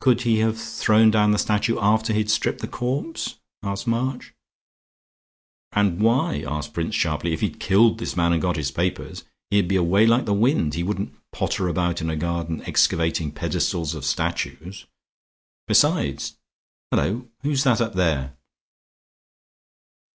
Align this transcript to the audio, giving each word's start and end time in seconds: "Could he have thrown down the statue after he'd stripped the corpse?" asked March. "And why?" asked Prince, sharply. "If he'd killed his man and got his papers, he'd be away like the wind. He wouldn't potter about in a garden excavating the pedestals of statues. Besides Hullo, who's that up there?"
"Could 0.00 0.22
he 0.22 0.40
have 0.40 0.60
thrown 0.60 1.12
down 1.12 1.30
the 1.30 1.38
statue 1.38 1.78
after 1.78 2.12
he'd 2.12 2.28
stripped 2.28 2.58
the 2.60 2.66
corpse?" 2.66 3.36
asked 3.62 3.86
March. 3.86 4.34
"And 5.70 6.00
why?" 6.02 6.42
asked 6.44 6.72
Prince, 6.74 6.96
sharply. 6.96 7.32
"If 7.32 7.40
he'd 7.40 7.60
killed 7.60 8.00
his 8.00 8.16
man 8.16 8.32
and 8.32 8.42
got 8.42 8.56
his 8.56 8.72
papers, 8.72 9.22
he'd 9.50 9.68
be 9.68 9.76
away 9.76 10.06
like 10.08 10.24
the 10.24 10.34
wind. 10.34 10.74
He 10.74 10.82
wouldn't 10.82 11.14
potter 11.30 11.68
about 11.68 12.00
in 12.00 12.10
a 12.10 12.16
garden 12.16 12.62
excavating 12.66 13.28
the 13.30 13.34
pedestals 13.38 13.94
of 13.94 14.04
statues. 14.04 14.86
Besides 15.68 16.36
Hullo, 16.90 17.28
who's 17.42 17.62
that 17.62 17.80
up 17.80 17.92
there?" 17.94 18.36